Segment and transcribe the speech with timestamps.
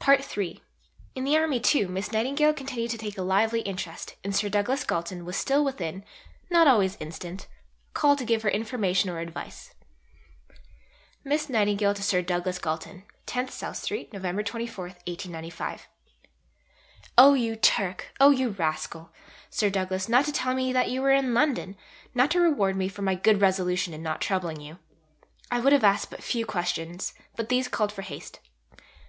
[0.00, 0.60] Bibliography
[1.14, 1.22] A, No.
[1.22, 1.22] 138.
[1.22, 1.22] Bibliography A, No.
[1.22, 1.22] 135.
[1.22, 4.48] III In the Army, too, Miss Nightingale continued to take a lively interest, and Sir
[4.48, 6.04] Douglas Galton was still within
[6.50, 7.46] not always instant
[7.94, 9.74] call to give her information or advice:
[11.22, 14.44] (Miss Nightingale to Sir Douglas Galton.) 10 SOUTH STREET, Nov.
[14.44, 14.94] 24.
[17.16, 19.10] Oh you Turk, oh you rascal,
[19.48, 21.76] Sir Douglas, not to tell me that you were in London,
[22.16, 24.78] not to reward me for my good resolution in not troubling you.
[25.52, 28.40] I would have asked but few questions, but these called for haste.